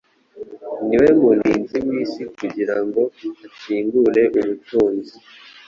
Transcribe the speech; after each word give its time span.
Niwe 0.87 1.07
murinzi 1.21 1.77
wisi 1.87 2.21
kugirango 2.37 3.01
akingure 3.47 4.23
ubutunzi 4.39 5.15